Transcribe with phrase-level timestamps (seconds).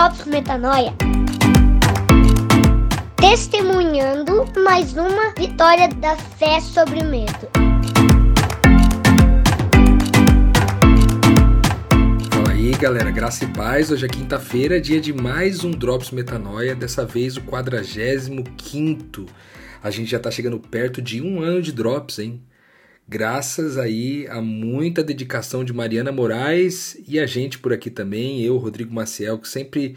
[0.00, 0.94] Drops Metanoia.
[3.16, 7.50] Testemunhando mais uma vitória da fé sobre o medo.
[12.30, 13.90] Fala aí galera, graça e paz.
[13.90, 19.26] Hoje é quinta-feira, dia de mais um Drops Metanoia, dessa vez o 45.
[19.82, 22.40] A gente já tá chegando perto de um ano de Drops, hein?
[23.10, 28.56] Graças aí a muita dedicação de Mariana Moraes e a gente por aqui também, eu,
[28.56, 29.96] Rodrigo Maciel, que sempre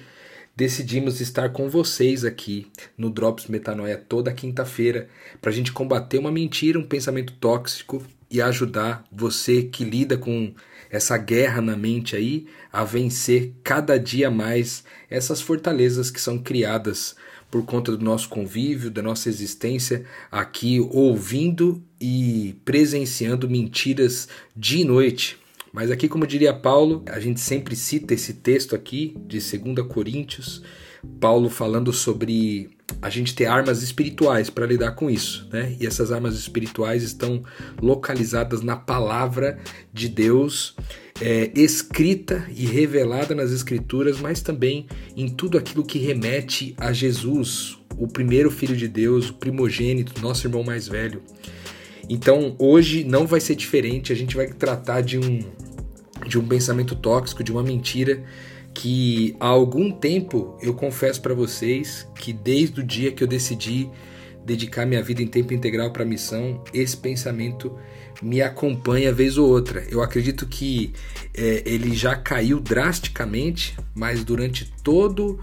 [0.55, 2.66] decidimos estar com vocês aqui
[2.98, 5.07] no Drops Metanoia toda quinta-feira
[5.40, 10.52] para a gente combater uma mentira, um pensamento tóxico e ajudar você que lida com
[10.90, 17.16] essa guerra na mente aí a vencer cada dia mais essas fortalezas que são criadas
[17.53, 24.84] por conta do nosso convívio, da nossa existência aqui ouvindo e presenciando mentiras dia e
[24.84, 25.37] noite.
[25.71, 30.63] Mas aqui, como diria Paulo, a gente sempre cita esse texto aqui de 2 Coríntios,
[31.20, 35.77] Paulo falando sobre a gente ter armas espirituais para lidar com isso, né?
[35.79, 37.43] E essas armas espirituais estão
[37.79, 39.59] localizadas na palavra
[39.93, 40.76] de Deus
[41.24, 47.77] é, escrita e revelada nas Escrituras, mas também em tudo aquilo que remete a Jesus,
[47.98, 51.21] o primeiro Filho de Deus, o primogênito, nosso irmão mais velho.
[52.10, 55.40] Então hoje não vai ser diferente, a gente vai tratar de um,
[56.27, 58.21] de um pensamento tóxico, de uma mentira
[58.74, 63.90] que há algum tempo eu confesso para vocês que desde o dia que eu decidi
[64.46, 67.78] dedicar minha vida em tempo integral para a missão, esse pensamento
[68.22, 69.86] me acompanha vez ou outra.
[69.90, 70.94] Eu acredito que
[71.34, 75.40] é, ele já caiu drasticamente, mas durante todo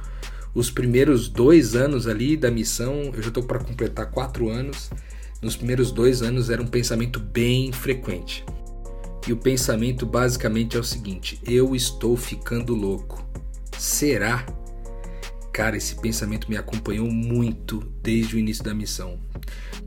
[0.54, 4.90] os primeiros dois anos ali da missão, eu já estou para completar quatro anos.
[5.40, 8.44] Nos primeiros dois anos era um pensamento bem frequente.
[9.26, 13.24] E o pensamento basicamente é o seguinte: eu estou ficando louco.
[13.78, 14.44] Será?
[15.52, 19.18] Cara, esse pensamento me acompanhou muito desde o início da missão.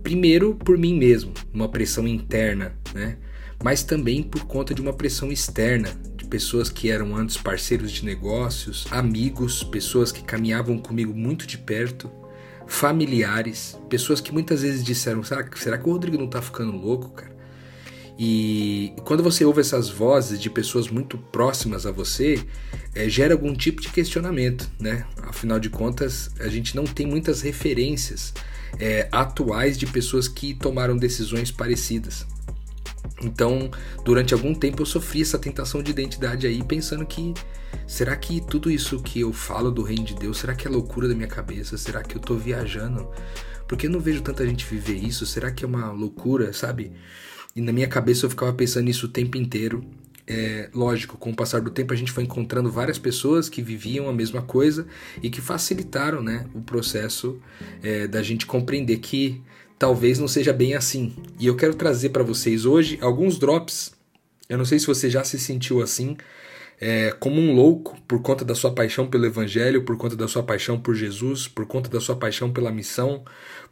[0.01, 3.17] Primeiro por mim mesmo, uma pressão interna, né?
[3.63, 8.03] Mas também por conta de uma pressão externa, de pessoas que eram antes parceiros de
[8.03, 12.11] negócios, amigos, pessoas que caminhavam comigo muito de perto,
[12.67, 17.09] familiares, pessoas que muitas vezes disseram: será, será que o Rodrigo não tá ficando louco,
[17.11, 17.32] cara?
[18.17, 22.43] E quando você ouve essas vozes de pessoas muito próximas a você,
[22.93, 25.05] é, gera algum tipo de questionamento, né?
[25.23, 28.33] Afinal de contas, a gente não tem muitas referências
[28.79, 32.25] é, atuais de pessoas que tomaram decisões parecidas.
[33.21, 33.71] Então,
[34.03, 37.33] durante algum tempo eu sofri essa tentação de identidade aí, pensando que
[37.87, 41.07] será que tudo isso que eu falo do reino de Deus, será que é loucura
[41.07, 41.77] da minha cabeça?
[41.77, 43.09] Será que eu tô viajando?
[43.67, 45.25] Porque eu não vejo tanta gente viver isso?
[45.25, 46.91] Será que é uma loucura, sabe?
[47.55, 49.83] E na minha cabeça eu ficava pensando nisso o tempo inteiro
[50.25, 54.07] é, lógico, com o passar do tempo a gente foi encontrando várias pessoas que viviam
[54.07, 54.87] a mesma coisa
[55.21, 57.39] e que facilitaram né, o processo
[57.81, 59.41] é, da gente compreender que
[59.77, 61.13] talvez não seja bem assim.
[61.39, 63.93] E eu quero trazer para vocês hoje alguns drops.
[64.47, 66.15] Eu não sei se você já se sentiu assim,
[66.79, 70.43] é, como um louco por conta da sua paixão pelo Evangelho, por conta da sua
[70.43, 73.25] paixão por Jesus, por conta da sua paixão pela missão,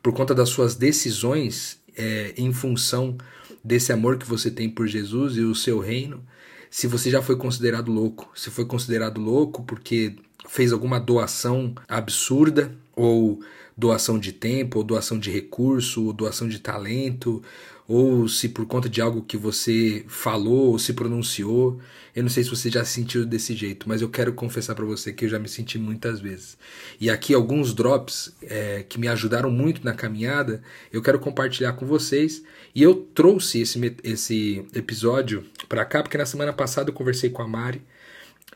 [0.04, 3.18] por conta das suas decisões é, em função
[3.64, 6.24] desse amor que você tem por Jesus e o seu reino
[6.72, 8.32] se você já foi considerado louco.
[8.34, 10.16] Se foi considerado louco porque
[10.48, 13.40] fez alguma doação absurda, ou
[13.76, 17.42] doação de tempo, ou doação de recurso, ou doação de talento,
[17.88, 21.78] ou se por conta de algo que você falou ou se pronunciou.
[22.16, 24.86] Eu não sei se você já se sentiu desse jeito, mas eu quero confessar para
[24.86, 26.58] você que eu já me senti muitas vezes.
[27.00, 31.86] E aqui alguns drops é, que me ajudaram muito na caminhada, eu quero compartilhar com
[31.86, 32.44] vocês.
[32.74, 37.42] E eu trouxe esse, esse episódio para cá porque na semana passada eu conversei com
[37.42, 37.82] a Mari.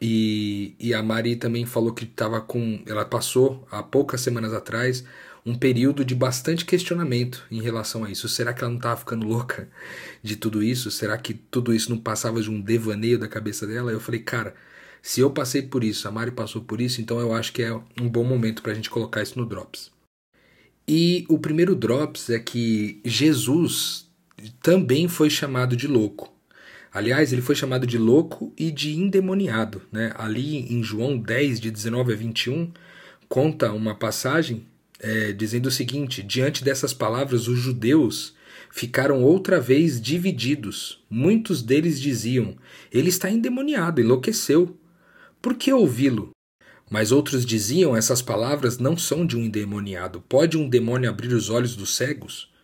[0.01, 2.81] E, e a Mari também falou que estava com.
[2.85, 5.03] Ela passou há poucas semanas atrás
[5.45, 8.27] um período de bastante questionamento em relação a isso.
[8.27, 9.69] Será que ela não estava ficando louca
[10.23, 10.89] de tudo isso?
[10.89, 13.91] Será que tudo isso não passava de um devaneio da cabeça dela?
[13.91, 14.55] Eu falei, cara,
[15.03, 17.71] se eu passei por isso, a Mari passou por isso, então eu acho que é
[18.01, 19.91] um bom momento para a gente colocar isso no Drops.
[20.87, 24.09] E o primeiro Drops é que Jesus
[24.63, 26.34] também foi chamado de louco.
[26.95, 29.81] Aliás, ele foi chamado de louco e de endemoniado.
[29.91, 30.13] Né?
[30.15, 32.71] Ali em João 10, de 19 a 21,
[33.27, 34.65] conta uma passagem
[34.97, 38.33] é, dizendo o seguinte: diante dessas palavras, os judeus
[38.71, 41.03] ficaram outra vez divididos.
[41.09, 42.55] Muitos deles diziam:
[42.89, 44.79] Ele está endemoniado, enlouqueceu.
[45.41, 46.29] Por que ouvi-lo?
[46.89, 50.23] Mas outros diziam: Essas palavras não são de um endemoniado.
[50.29, 52.54] Pode um demônio abrir os olhos dos cegos?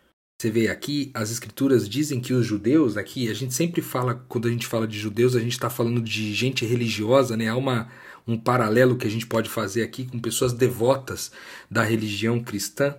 [0.41, 4.47] Você vê aqui, as escrituras dizem que os judeus, aqui, a gente sempre fala, quando
[4.47, 7.47] a gente fala de judeus, a gente está falando de gente religiosa, né?
[7.47, 7.89] Há uma,
[8.27, 11.31] um paralelo que a gente pode fazer aqui com pessoas devotas
[11.69, 12.95] da religião cristã,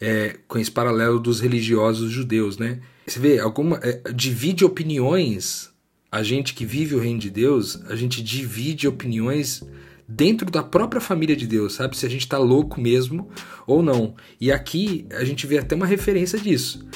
[0.00, 2.80] é, com esse paralelo dos religiosos judeus, né?
[3.06, 5.70] Você vê, alguma, é, divide opiniões,
[6.10, 9.62] a gente que vive o reino de Deus, a gente divide opiniões
[10.08, 11.96] dentro da própria família de Deus, sabe?
[11.96, 13.28] Se a gente está louco mesmo
[13.66, 14.14] ou não.
[14.40, 16.86] E aqui a gente vê até uma referência disso.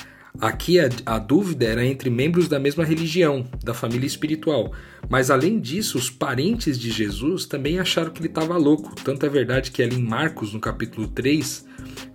[0.41, 4.73] Aqui a, a, dúvida era entre membros da mesma religião, da família espiritual.
[5.09, 8.95] Mas além disso, os parentes de Jesus também acharam que ele estava louco.
[9.03, 11.65] Tanto é verdade que ali em Marcos, no capítulo 3,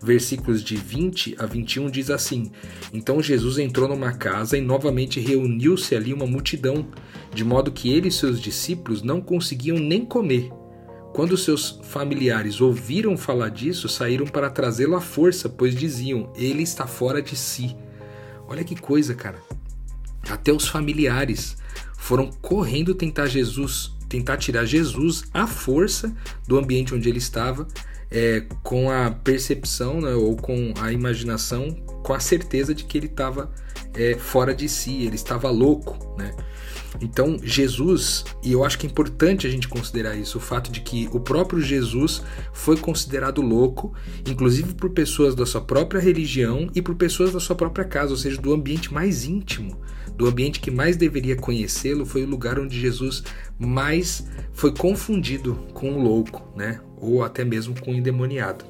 [0.03, 2.51] versículos de 20 a 21, diz assim:
[2.93, 6.87] Então Jesus entrou numa casa e novamente reuniu-se ali uma multidão,
[7.33, 10.60] de modo que ele e seus discípulos não conseguiam nem comer.
[11.21, 16.87] Quando seus familiares ouviram falar disso, saíram para trazê-lo à força, pois diziam: Ele está
[16.87, 17.77] fora de si.
[18.47, 19.37] Olha que coisa, cara.
[20.27, 21.55] Até os familiares
[21.95, 26.11] foram correndo tentar Jesus, tentar tirar Jesus à força
[26.47, 27.67] do ambiente onde ele estava,
[28.09, 31.69] é, com a percepção né, ou com a imaginação,
[32.03, 33.53] com a certeza de que ele estava
[33.93, 36.35] é, fora de si, ele estava louco, né?
[36.99, 40.81] Então, Jesus, e eu acho que é importante a gente considerar isso, o fato de
[40.81, 42.21] que o próprio Jesus
[42.51, 43.93] foi considerado louco,
[44.27, 48.17] inclusive por pessoas da sua própria religião e por pessoas da sua própria casa, ou
[48.17, 49.79] seja, do ambiente mais íntimo,
[50.17, 53.23] do ambiente que mais deveria conhecê-lo, foi o lugar onde Jesus
[53.57, 56.81] mais foi confundido com o louco, né?
[56.97, 58.65] Ou até mesmo com o endemoniado.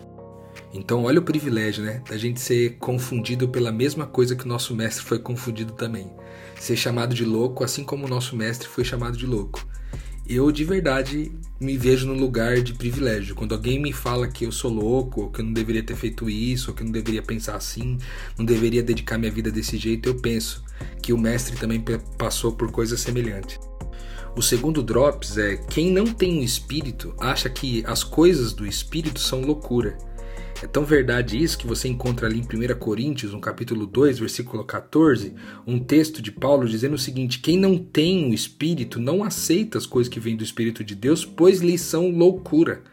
[0.74, 2.02] Então, olha o privilégio, né?
[2.08, 6.10] Da gente ser confundido pela mesma coisa que o nosso mestre foi confundido também
[6.62, 9.68] ser chamado de louco, assim como o nosso mestre foi chamado de louco.
[10.28, 13.34] Eu de verdade me vejo no lugar de privilégio.
[13.34, 16.30] Quando alguém me fala que eu sou louco, ou que eu não deveria ter feito
[16.30, 17.98] isso, ou que eu não deveria pensar assim,
[18.38, 20.64] não deveria dedicar minha vida desse jeito, eu penso
[21.02, 21.84] que o mestre também
[22.16, 23.60] passou por coisas semelhantes.
[24.36, 29.20] O segundo drops é quem não tem um espírito acha que as coisas do espírito
[29.20, 29.98] são loucura
[30.62, 34.64] é tão verdade isso que você encontra ali em 1 Coríntios, no capítulo 2, versículo
[34.64, 35.34] 14,
[35.66, 39.88] um texto de Paulo dizendo o seguinte: Quem não tem o Espírito não aceita as
[39.88, 42.84] coisas que vêm do Espírito de Deus, pois lhes são loucura.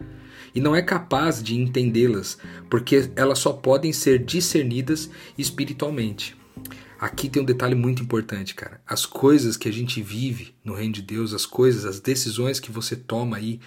[0.54, 2.38] E não é capaz de entendê-las,
[2.70, 6.34] porque elas só podem ser discernidas espiritualmente.
[6.98, 8.80] Aqui tem um detalhe muito importante, cara.
[8.86, 12.72] As coisas que a gente vive no reino de Deus, as coisas, as decisões que
[12.72, 13.60] você toma aí,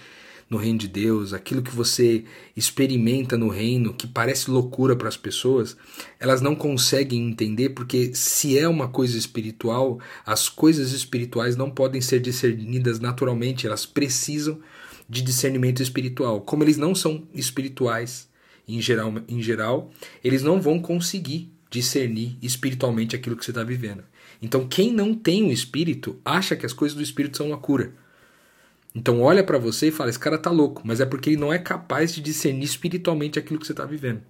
[0.52, 5.16] no reino de Deus, aquilo que você experimenta no reino, que parece loucura para as
[5.16, 5.74] pessoas,
[6.20, 12.02] elas não conseguem entender porque se é uma coisa espiritual, as coisas espirituais não podem
[12.02, 14.60] ser discernidas naturalmente, elas precisam
[15.08, 16.42] de discernimento espiritual.
[16.42, 18.28] Como eles não são espirituais
[18.68, 19.90] em geral, em geral
[20.22, 24.04] eles não vão conseguir discernir espiritualmente aquilo que você está vivendo.
[24.42, 28.01] Então, quem não tem o espírito acha que as coisas do espírito são loucura.
[28.94, 31.52] Então olha para você e fala: esse cara tá louco, mas é porque ele não
[31.52, 34.22] é capaz de discernir espiritualmente aquilo que você está vivendo.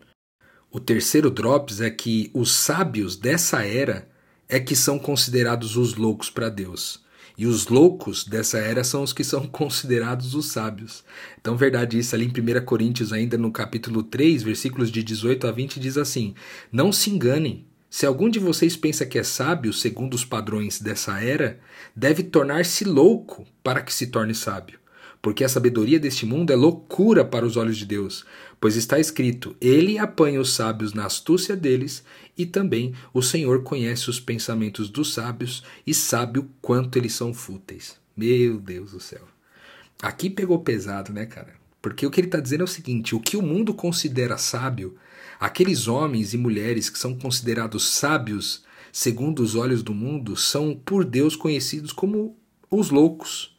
[0.71, 4.09] O terceiro drops é que os sábios dessa era
[4.49, 7.03] é que são considerados os loucos para Deus.
[7.37, 11.05] E os loucos dessa era são os que são considerados os sábios.
[11.41, 12.29] Então, verdade isso ali em
[12.61, 16.35] 1 Coríntios, ainda no capítulo 3, versículos de 18 a 20, diz assim:
[16.71, 17.67] Não se enganem.
[17.93, 21.61] Se algum de vocês pensa que é sábio, segundo os padrões dessa era,
[21.95, 24.79] deve tornar-se louco para que se torne sábio.
[25.21, 28.25] Porque a sabedoria deste mundo é loucura para os olhos de Deus,
[28.59, 32.03] pois está escrito: Ele apanha os sábios na astúcia deles,
[32.37, 37.35] e também o Senhor conhece os pensamentos dos sábios e sabe o quanto eles são
[37.35, 38.01] fúteis.
[38.17, 39.29] Meu Deus do céu.
[40.01, 41.53] Aqui pegou pesado, né, cara?
[41.83, 44.97] Porque o que ele está dizendo é o seguinte: o que o mundo considera sábio
[45.43, 51.05] Aqueles homens e mulheres que são considerados sábios, segundo os olhos do mundo, são por
[51.05, 52.37] Deus conhecidos como
[52.71, 53.53] os loucos.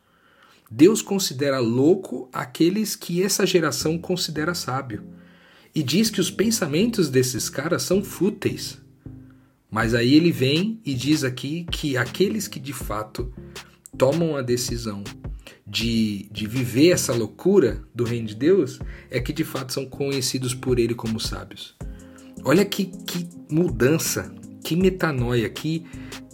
[0.72, 5.04] Deus considera louco aqueles que essa geração considera sábio.
[5.76, 8.78] E diz que os pensamentos desses caras são fúteis.
[9.70, 13.30] Mas aí ele vem e diz aqui que aqueles que de fato
[13.98, 15.04] tomam a decisão
[15.66, 18.80] de, de viver essa loucura do reino de Deus
[19.10, 21.76] é que de fato são conhecidos por ele como sábios.
[22.44, 25.86] Olha que, que mudança, que metanoia, que,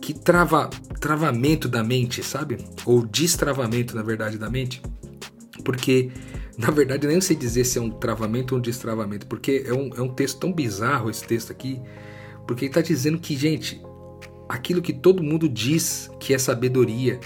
[0.02, 0.70] que trava,
[1.00, 2.58] travamento da mente, sabe?
[2.86, 4.82] Ou destravamento, na verdade, da mente.
[5.64, 6.10] Porque,
[6.58, 9.90] na verdade, nem sei dizer se é um travamento ou um destravamento, porque é um,
[9.96, 11.80] é um texto tão bizarro esse texto aqui,
[12.48, 13.80] porque ele está dizendo que, gente,
[14.48, 17.20] aquilo que todo mundo diz que é sabedoria,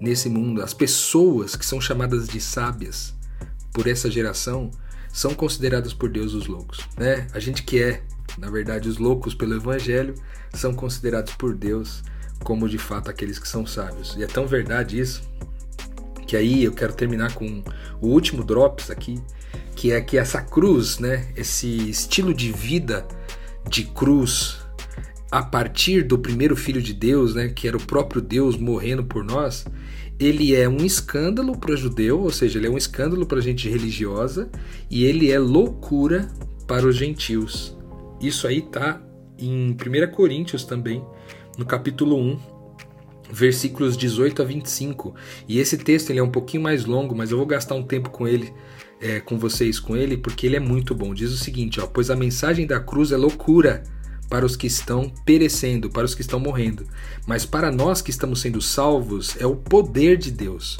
[0.00, 0.62] nesse mundo.
[0.62, 3.14] As pessoas que são chamadas de sábias
[3.72, 4.70] por essa geração
[5.12, 7.26] são consideradas por Deus os loucos, né?
[7.32, 8.02] A gente que é,
[8.38, 10.14] na verdade, os loucos pelo evangelho
[10.52, 12.02] são considerados por Deus
[12.44, 14.14] como de fato aqueles que são sábios.
[14.16, 15.22] E é tão verdade isso
[16.26, 17.62] Que aí eu quero terminar com
[18.00, 19.22] o último drops aqui,
[19.74, 23.06] que é que essa cruz, né, esse estilo de vida
[23.68, 24.58] de cruz
[25.30, 29.24] a partir do primeiro filho de Deus, né, que era o próprio Deus morrendo por
[29.24, 29.66] nós,
[30.18, 33.42] ele é um escândalo para o judeu, ou seja, ele é um escândalo para a
[33.42, 34.48] gente religiosa
[34.90, 36.28] e ele é loucura
[36.66, 37.76] para os gentios.
[38.20, 39.02] Isso aí tá
[39.38, 41.04] em 1 Coríntios também,
[41.58, 42.38] no capítulo 1,
[43.30, 45.14] versículos 18 a 25.
[45.46, 48.08] E esse texto ele é um pouquinho mais longo, mas eu vou gastar um tempo
[48.10, 48.52] com ele,
[49.00, 51.12] é, com vocês com ele, porque ele é muito bom.
[51.12, 53.82] Diz o seguinte: ó, pois a mensagem da cruz é loucura
[54.28, 56.86] para os que estão perecendo, para os que estão morrendo,
[57.26, 60.76] mas para nós que estamos sendo salvos é o poder de Deus.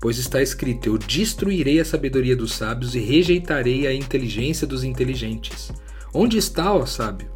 [0.00, 5.72] Pois está escrito: Eu destruirei a sabedoria dos sábios e rejeitarei a inteligência dos inteligentes.
[6.12, 7.28] Onde está, ó sábio?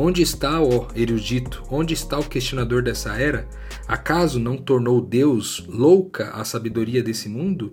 [0.00, 1.64] Onde está, ó erudito?
[1.68, 3.48] Onde está o questionador dessa era?
[3.88, 7.72] Acaso não tornou Deus louca a sabedoria desse mundo?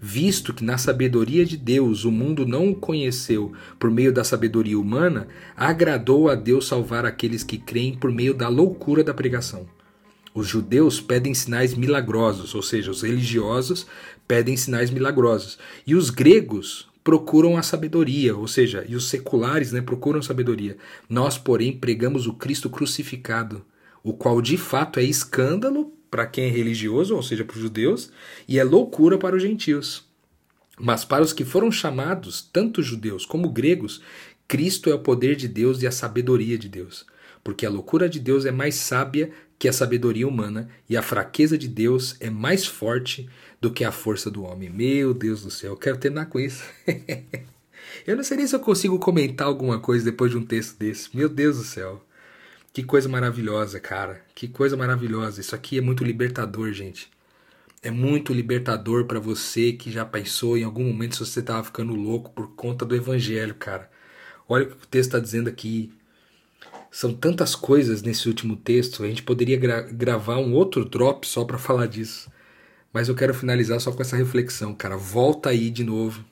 [0.00, 4.80] Visto que na sabedoria de Deus o mundo não o conheceu por meio da sabedoria
[4.80, 9.66] humana, agradou a Deus salvar aqueles que creem por meio da loucura da pregação.
[10.34, 13.86] Os judeus pedem sinais milagrosos, ou seja, os religiosos
[14.26, 19.80] pedem sinais milagrosos, e os gregos procuram a sabedoria, ou seja, e os seculares né,
[19.80, 20.76] procuram sabedoria.
[21.08, 23.64] Nós, porém, pregamos o Cristo crucificado,
[24.04, 28.12] o qual de fato é escândalo para quem é religioso, ou seja, para os judeus,
[28.46, 30.04] e é loucura para os gentios.
[30.78, 34.02] Mas para os que foram chamados, tanto judeus como gregos,
[34.46, 37.06] Cristo é o poder de Deus e a sabedoria de Deus.
[37.48, 41.56] Porque a loucura de Deus é mais sábia que a sabedoria humana, e a fraqueza
[41.56, 43.26] de Deus é mais forte
[43.58, 44.68] do que a força do homem.
[44.68, 46.62] Meu Deus do céu, eu quero terminar com isso.
[48.06, 51.08] eu não sei nem se eu consigo comentar alguma coisa depois de um texto desse.
[51.16, 52.04] Meu Deus do céu.
[52.70, 54.22] Que coisa maravilhosa, cara.
[54.34, 55.40] Que coisa maravilhosa.
[55.40, 57.10] Isso aqui é muito libertador, gente.
[57.82, 61.94] É muito libertador para você que já pensou em algum momento se você estava ficando
[61.94, 63.90] louco por conta do evangelho, cara.
[64.46, 65.90] Olha o que o texto está dizendo aqui.
[66.90, 71.44] São tantas coisas nesse último texto, a gente poderia gra gravar um outro drop só
[71.44, 72.30] para falar disso.
[72.92, 74.96] Mas eu quero finalizar só com essa reflexão, cara.
[74.96, 76.24] Volta aí de novo.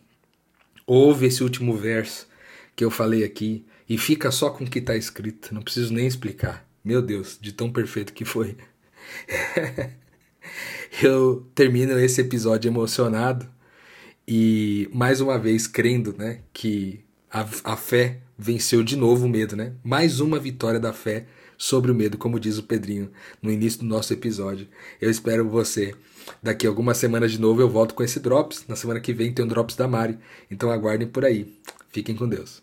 [0.86, 2.26] Ouve esse último verso
[2.74, 5.54] que eu falei aqui e fica só com o que está escrito.
[5.54, 6.66] Não preciso nem explicar.
[6.84, 8.56] Meu Deus, de tão perfeito que foi.
[11.02, 13.48] eu termino esse episódio emocionado
[14.26, 19.56] e mais uma vez crendo, né, que a, a fé venceu de novo o medo,
[19.56, 19.72] né?
[19.82, 21.26] Mais uma vitória da fé
[21.58, 23.10] sobre o medo, como diz o Pedrinho
[23.42, 24.68] no início do nosso episódio.
[25.00, 25.94] Eu espero você.
[26.42, 28.64] Daqui algumas semanas de novo eu volto com esse Drops.
[28.68, 30.18] Na semana que vem tem um Drops da Mari.
[30.50, 31.52] Então aguardem por aí.
[31.90, 32.60] Fiquem com Deus.